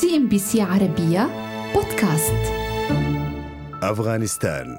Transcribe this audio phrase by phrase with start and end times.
[0.00, 1.28] CNBC عربية
[1.74, 2.52] بودكاست.
[3.82, 4.76] أفغانستان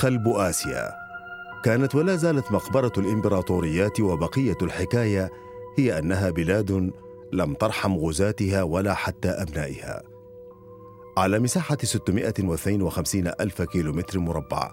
[0.00, 0.90] قلب آسيا.
[1.64, 5.30] كانت ولا زالت مقبرة الإمبراطوريات وبقية الحكاية
[5.78, 6.92] هي أنها بلاد
[7.32, 10.02] لم ترحم غزاتها ولا حتى أبنائها.
[11.16, 14.70] على مساحة 652 ألف كيلومتر مربع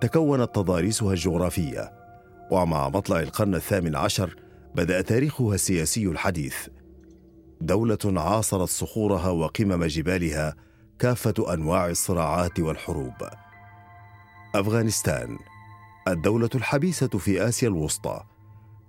[0.00, 1.92] تكونت تضاريسها الجغرافية.
[2.50, 4.36] ومع مطلع القرن الثامن عشر
[4.74, 6.56] بدأ تاريخها السياسي الحديث.
[7.60, 10.54] دولة عاصرت صخورها وقمم جبالها
[10.98, 13.28] كافة أنواع الصراعات والحروب.
[14.54, 15.38] أفغانستان
[16.08, 18.20] الدولة الحبيسة في آسيا الوسطى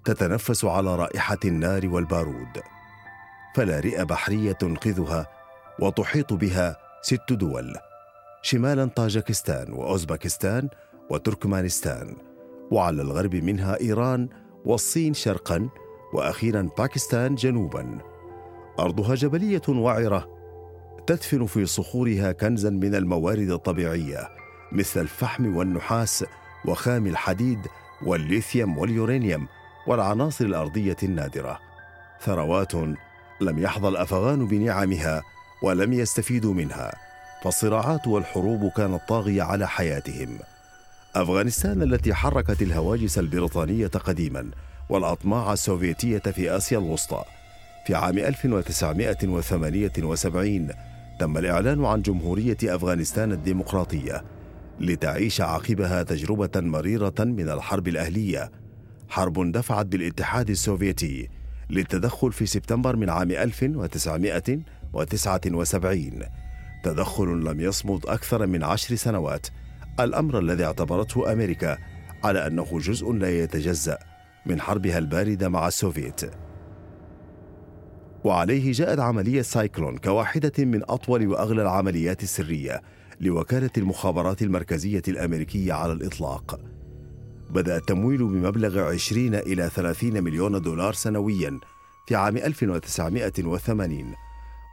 [0.05, 2.61] تتنفس على رائحة النار والبارود.
[3.55, 5.27] فلا رئة بحرية تنقذها
[5.79, 7.75] وتحيط بها ست دول
[8.41, 10.69] شمالا طاجكستان وأوزبكستان
[11.09, 12.17] وتركمانستان
[12.71, 14.29] وعلى الغرب منها إيران
[14.65, 15.69] والصين شرقا
[16.13, 17.99] وأخيرا باكستان جنوبا
[18.79, 20.29] أرضها جبلية وعره
[21.07, 24.29] تدفن في صخورها كنزا من الموارد الطبيعية
[24.71, 26.25] مثل الفحم والنحاس
[26.65, 27.59] وخام الحديد
[28.05, 29.47] والليثيوم واليورانيوم
[29.87, 31.59] والعناصر الأرضية النادرة.
[32.21, 32.75] ثروات
[33.41, 35.21] لم يحظى الأفغان بنعمها
[35.61, 36.93] ولم يستفيدوا منها
[37.43, 40.39] فالصراعات والحروب كانت طاغية على حياتهم.
[41.15, 44.51] أفغانستان التي حركت الهواجس البريطانية قديما
[44.89, 47.23] والأطماع السوفيتية في آسيا الوسطى
[47.85, 50.69] في عام 1978
[51.19, 54.23] تم الإعلان عن جمهورية أفغانستان الديمقراطية
[54.79, 58.51] لتعيش عقبها تجربة مريرة من الحرب الأهلية.
[59.09, 61.29] حرب دفعت بالاتحاد السوفيتي
[61.69, 66.23] للتدخل في سبتمبر من عام 1979
[66.83, 69.47] تدخل لم يصمد أكثر من عشر سنوات.
[69.99, 71.77] الأمر الذي اعتبرته أمريكا
[72.23, 73.97] على أنه جزء لا يتجزأ
[74.45, 76.21] من حربها الباردة مع السوفيت.
[78.25, 82.81] وعليه جاءت عملية سايكلون كواحدة من أطول وأغلى العمليات السرية
[83.21, 86.59] لوكالة المخابرات المركزية الأمريكية على الإطلاق.
[87.49, 91.59] بدأ التمويل بمبلغ 20 إلى 30 مليون دولار سنويا
[92.07, 94.13] في عام 1980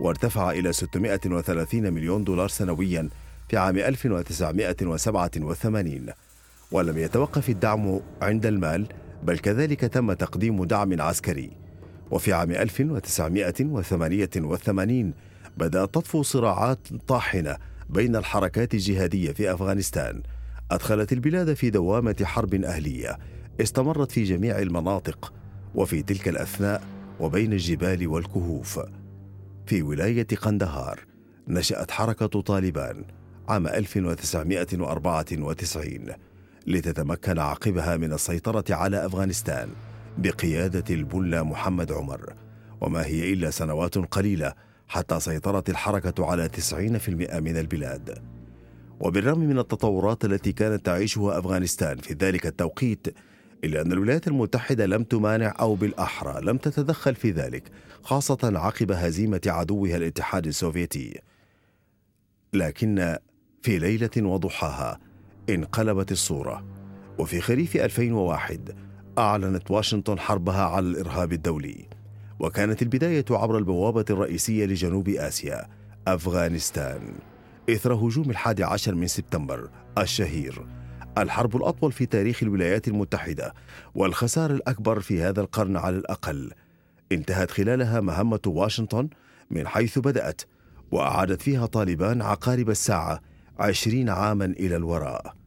[0.00, 3.08] وارتفع إلى 630 مليون دولار سنويا
[3.48, 6.06] في عام 1987
[6.70, 8.86] ولم يتوقف الدعم عند المال
[9.22, 11.61] بل كذلك تم تقديم دعم عسكري.
[12.10, 15.14] وفي عام 1988
[15.56, 17.56] بدأت تطفو صراعات طاحنة
[17.90, 20.22] بين الحركات الجهادية في أفغانستان.
[20.70, 23.18] أدخلت البلاد في دوامة حرب أهلية.
[23.60, 25.32] استمرت في جميع المناطق
[25.74, 26.82] وفي تلك الأثناء
[27.20, 28.80] وبين الجبال والكهوف.
[29.66, 31.00] في ولاية قندهار
[31.48, 33.04] نشأت حركة طالبان
[33.48, 36.06] عام 1994
[36.66, 39.68] لتتمكن عقبها من السيطرة على أفغانستان.
[40.18, 42.34] بقيادة البلة محمد عمر.
[42.80, 44.54] وما هي إلا سنوات قليلة
[44.88, 48.22] حتى سيطرت الحركة على 90% من البلاد.
[49.00, 53.06] وبالرغم من التطورات التي كانت تعيشها أفغانستان في ذلك التوقيت
[53.64, 57.62] إلا أن الولايات المتحدة لم تمانع أو بالأحرى لم تتدخل في ذلك
[58.02, 61.20] خاصة عقب هزيمة عدوها الاتحاد السوفيتي.
[62.52, 63.16] لكن
[63.62, 65.00] في ليلة وضحاها
[65.50, 66.64] انقلبت الصورة.
[67.18, 71.88] وفي خريف 2001 أعلنت واشنطن حربها على الإرهاب الدولي.
[72.40, 75.68] وكانت البداية عبر البوابة الرئيسية لجنوب آسيا
[76.08, 77.14] أفغانستان.
[77.70, 80.66] إثر هجوم الحادي عشر من سبتمبر الشهير.
[81.18, 83.54] الحرب الأطول في تاريخ الولايات المتحدة
[83.94, 86.52] والخسارة الأكبر في هذا القرن على الأقل.
[87.12, 89.08] انتهت خلالها مهمة واشنطن
[89.50, 90.42] من حيث بدأت
[90.92, 93.20] وأعادت فيها طالبان عقارب الساعة
[93.58, 95.41] عشرين عاما إلى الوراء.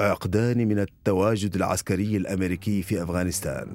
[0.00, 3.66] عقدان من التواجد العسكري الأمريكي في أفغانستان.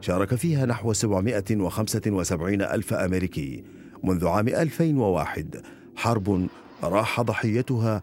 [0.00, 3.64] شارك فيها نحو 775 ألف أمريكي.
[4.04, 5.62] منذ عام 2001
[5.96, 6.48] حرب
[6.82, 8.02] راح ضحيتها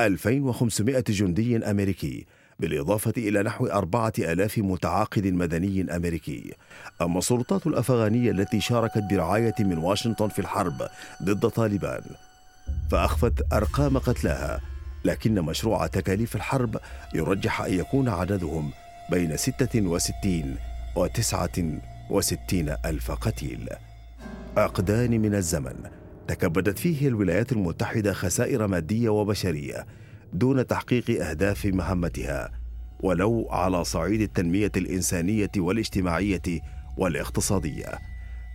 [0.00, 2.26] 2500 جندي أمريكي
[2.60, 6.52] بالإضافة إلى نحو أربعة ألاف متعاقد مدني أمريكي.
[7.02, 10.88] أما السلطات الأفغانية التي شاركت برعاية من واشنطن في الحرب
[11.22, 12.02] ضد طالبان
[12.90, 14.75] فأخفت أرقام قتلاها
[15.06, 16.76] لكن مشروع تكاليف الحرب
[17.14, 18.70] يرجح أن يكون عددهم
[19.10, 20.56] بين 66
[20.96, 23.68] و 69 ألف قتيل.
[24.56, 25.76] عقدان من الزمن
[26.28, 29.86] تكبدت فيه الولايات المتحدة خسائر مادية وبشرية
[30.32, 32.50] دون تحقيق أهداف مهمتها
[33.00, 36.60] ولو على صعيد التنمية الإنسانية والاجتماعية
[36.96, 37.98] والاقتصادية.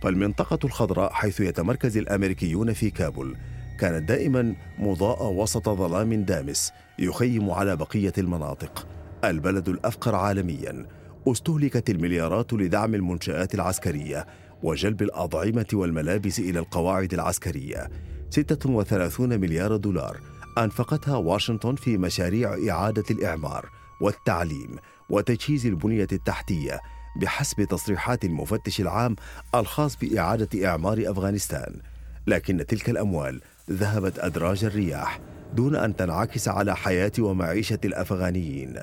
[0.02, 3.36] فالمنطقة الخضراء حيث يتمركز الأمريكيون في كابول
[3.80, 8.86] كانت دائما مضاءة وسط ظلام دامس يخيم على بقية المناطق.
[9.24, 10.86] البلد الأفقر عالميا.
[11.28, 14.26] استهلكت المليارات لدعم المنشآت العسكرية
[14.62, 17.88] وجلب الأطعمة والملابس إلى القواعد العسكرية.
[18.30, 20.20] 36 مليار دولار
[20.58, 23.68] أنفقتها واشنطن في مشاريع إعادة الإعمار
[24.00, 24.76] والتعليم
[25.10, 26.80] وتجهيز البنية التحتية
[27.16, 29.16] بحسب تصريحات المفتش العام
[29.54, 31.80] الخاص بإعادة إعمار أفغانستان.
[32.26, 35.20] لكن تلك الأموال ذهبت أدراج الرياح
[35.54, 38.74] دون أن تنعكس على حياة ومعيشة الأفغانيين.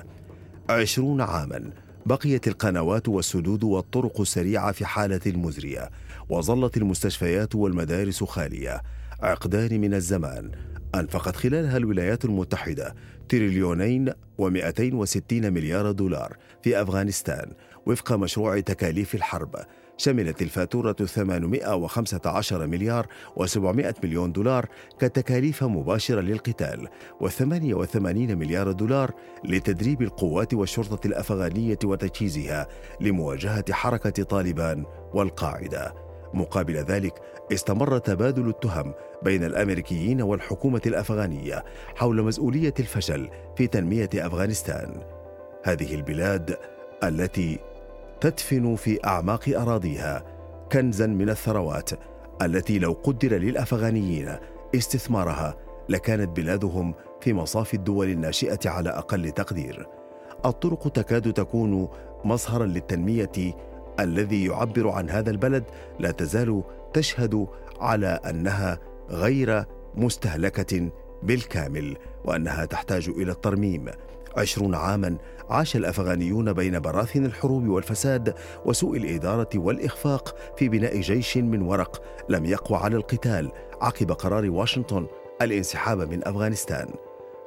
[0.68, 1.70] عشرون عاما
[2.06, 5.90] بقيت القنوات والسدود والطرق السريعة في حالة مزرية
[6.28, 8.82] وظلت المستشفيات والمدارس خالية.
[9.20, 10.50] عقدان من الزمان.
[10.94, 12.94] أنفقت خلالها الولايات المتحدة
[13.28, 17.52] تريليونين ومئتين وستين مليار دولار في أفغانستان
[17.86, 19.56] وفق مشروع تكاليف الحرب.
[19.96, 23.06] شملت الفاتورة 815 مليار
[23.36, 24.66] و700 مليون دولار
[24.98, 26.88] كتكاليف مباشرة للقتال
[27.22, 29.10] و88 مليار دولار
[29.44, 32.66] لتدريب القوات والشرطة الأفغانية وتجهيزها
[33.00, 34.84] لمواجهة حركة طالبان
[35.14, 35.94] والقاعدة.
[36.34, 37.14] مقابل ذلك
[37.52, 41.64] استمر تبادل التهم بين الأمريكيين والحكومة الأفغانية
[41.96, 45.02] حول مسؤولية الفشل في تنمية أفغانستان.
[45.64, 46.56] هذه البلاد
[47.04, 47.58] التي
[48.20, 50.24] تدفن في أعماق أراضيها
[50.72, 51.90] كنزا من الثروات
[52.42, 54.36] التي لو قدر للأفغانيين
[54.74, 55.56] استثمارها
[55.88, 59.86] لكانت بلادهم في مصاف الدول الناشئة على أقل تقدير.
[60.44, 61.88] الطرق تكاد تكون
[62.24, 63.54] مظهرا للتنمية
[64.00, 65.64] الذي يعبر عن هذا البلد
[65.98, 66.62] لا تزال
[66.92, 67.46] تشهد
[67.80, 68.78] على أنها
[69.10, 69.64] غير
[69.94, 70.90] مستهلكة
[71.22, 73.84] بالكامل وأنها تحتاج إلى الترميم.
[74.36, 75.16] عشرون عاما
[75.50, 78.34] عاش الأفغانيون بين براثن الحروب والفساد
[78.64, 85.06] وسوء الإدارة والإخفاق في بناء جيش من ورق لم يقوى على القتال عقب قرار واشنطن
[85.42, 86.88] الانسحاب من أفغانستان.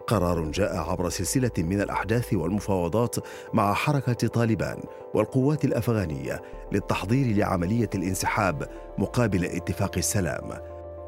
[0.08, 3.16] قرار جاء عبر سلسلة من الأحداث والمفاوضات
[3.54, 4.78] مع حركة طالبان
[5.14, 6.42] والقوات الأفغانية
[6.72, 10.50] للتحضير لعملية الانسحاب مقابل اتفاق السلام.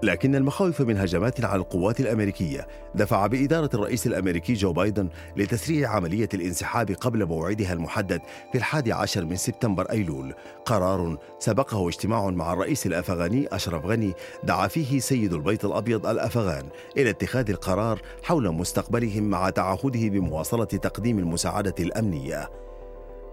[0.04, 6.30] لكن المخاوف من هجمات على القوات الأمريكية دفع بإدارة الرئيس الأمريكي جو بايدن لتسريع عملية
[6.34, 8.22] الانسحاب قبل موعدها المحدد
[8.52, 10.34] في الحادي عشر من سبتمبر أيلول.
[10.66, 14.14] قرار سبقه اجتماع مع الرئيس الأفغاني أشرف غني
[14.44, 21.20] دعا فيه سيد البيت الأبيض الأفغان إلى اتخاذ القرار حول مستقبلهم مع تعهده بمواصلة تقديم
[21.20, 22.50] المساعدة الأمنية.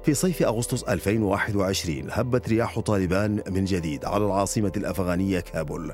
[0.02, 5.92] في صيف أغسطس 2021 هبت رياح طالبان من جديد على العاصمة الأفغانية كابول.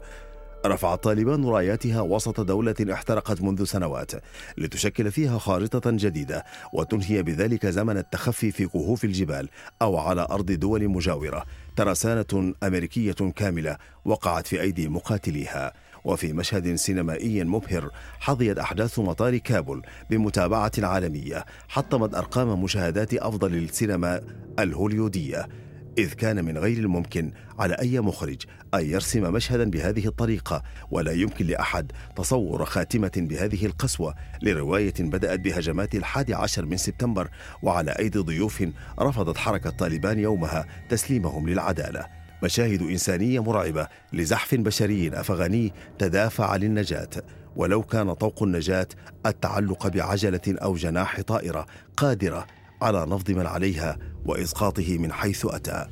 [0.67, 4.11] رفع طالبان راياتها وسط دولة احترقت منذ سنوات
[4.59, 9.49] لتشكل فيها خارطة جديدة وتنهي بذلك زمن التخفي في كهوف الجبال
[9.83, 11.45] أو على أرض دول مجاورة.
[11.77, 15.73] ترسانة أمريكية كاملة وقعت في أيدي مقاتليها.
[16.05, 17.91] وفي مشهد سينمائي مبهر
[18.21, 24.21] حظيت أحداث مطار كابول بمتابعة عالمية حطمت أرقام مشاهدات أفضل السينما
[24.59, 25.49] الهوليودية.
[25.99, 28.43] إذ كان من غير الممكن على أي مخرج
[28.75, 35.95] أن يرسم مشهدا بهذه الطريقة ولا يمكن لأحد تصور خاتمة بهذه القسوة لرواية بدأت بهجمات
[35.95, 37.29] الحادي عشر من سبتمبر
[37.63, 38.65] وعلى أيدي ضيوف
[39.01, 42.07] رفضت حركة طالبان يومها تسليمهم للعدالة.
[42.43, 47.11] مشاهد إنسانية مرعبة لزحف بشري أفغاني تدافع للنجاة.
[47.57, 48.89] ولو كان طوق النجاة
[49.27, 51.67] التعلق بعجلة أو جناح طائرة
[51.97, 52.47] قادرة
[52.83, 55.87] على نفض من عليها وإسقاطه من حيث أتى.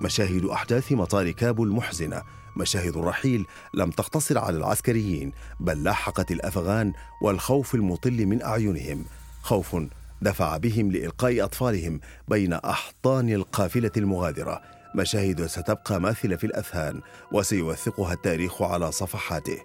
[0.00, 2.22] مشاهد أحداث مطار كابول محزنه
[2.56, 9.04] مشاهد الرحيل لم تقتصر على العسكريين بل لاحقت الأفغان والخوف المطل من أعينهم.
[9.42, 9.76] خوف
[10.22, 14.62] دفع بهم لإلقاء أطفالهم بين أحضان القافلة المغادرة.
[14.94, 17.00] مشاهد ستبقى ماثلة في الأذهان
[17.32, 19.58] وسيوثقها التاريخ على صفحاته.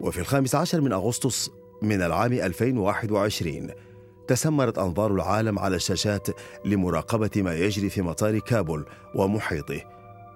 [0.00, 1.50] وفي الخامس عشر من أغسطس
[1.82, 3.70] من العام 2021
[4.30, 6.28] تسمرت أنظار العالم على الشاشات
[6.64, 9.80] لمراقبة ما يجري في مطار كابول ومحيطه.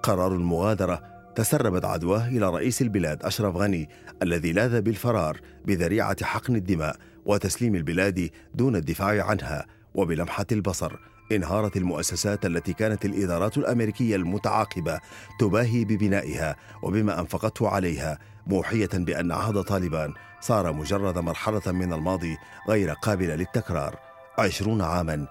[0.02, 1.02] قرار المغادرة
[1.34, 3.88] تسربت عدواه إلى رئيس البلاد أشرف غني
[4.22, 6.96] الذي لاذ بالفرار بذريعة حقن الدماء
[7.26, 9.66] وتسليم البلاد دون الدفاع عنها.
[9.94, 10.92] وبلمحة البصر
[11.32, 15.00] انهارت المؤسسات التي كانت الإدارات الأمريكية المتعاقبة
[15.40, 22.36] تباهي ببنائها وبما أنفقته عليها موحية بأن عهد طالبان صار مجرد مرحلة من الماضي
[22.68, 23.98] غير قابلة للتكرار.
[24.38, 25.26] عشرون عاما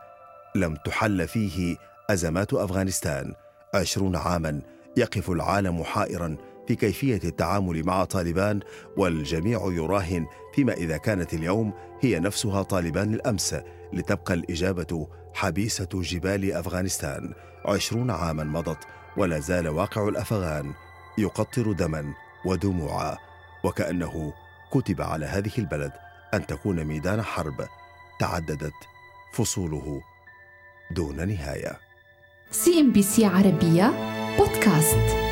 [0.55, 1.77] لم تحل فيه
[2.09, 3.33] أزمات أفغانستان.
[3.73, 4.61] عشرون عاما
[4.97, 8.59] يقف العالم حائرا في كيفية التعامل مع طالبان
[8.97, 13.55] والجميع يراهن فيما إذا كانت اليوم هي نفسها طالبان الأمس
[13.93, 17.33] لتبقى الإجابة حبيسة جبال أفغانستان.
[17.65, 18.77] عشرون عاما مضت
[19.17, 20.73] ولا زال واقع الأفغان
[21.17, 22.13] يقطر دما
[22.45, 23.17] ودموعا.
[23.63, 24.33] وكأنه
[24.71, 25.91] كتب على هذه البلد
[26.33, 27.67] أن تكون ميدان حرب
[28.19, 28.73] تعددت
[29.33, 30.01] فصوله
[30.91, 31.79] دون نهاية.
[32.51, 33.93] CNBC عربية
[34.37, 35.22] بودكاست.